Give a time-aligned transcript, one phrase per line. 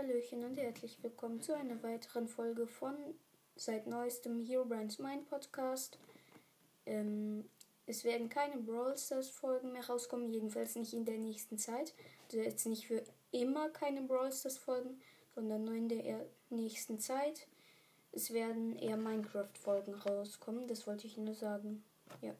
[0.00, 2.94] Hallöchen und herzlich willkommen zu einer weiteren Folge von
[3.54, 5.98] seit neuestem Hero Brands Mind Podcast.
[6.86, 7.44] Ähm,
[7.84, 11.92] es werden keine Brawl Stars Folgen mehr rauskommen, jedenfalls nicht in der nächsten Zeit.
[12.24, 15.02] Also jetzt nicht für immer keine Brawl Stars Folgen,
[15.34, 17.46] sondern nur in der nächsten Zeit.
[18.12, 21.84] Es werden eher Minecraft Folgen rauskommen, das wollte ich nur sagen.
[22.22, 22.34] Ja.